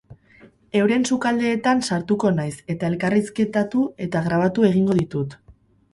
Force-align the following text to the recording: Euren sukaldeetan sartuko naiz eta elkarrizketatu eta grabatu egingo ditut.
Euren 0.79 1.03
sukaldeetan 1.09 1.83
sartuko 1.91 2.31
naiz 2.39 2.55
eta 2.75 2.89
elkarrizketatu 2.93 3.85
eta 4.07 4.27
grabatu 4.31 4.71
egingo 4.75 5.01
ditut. 5.03 5.37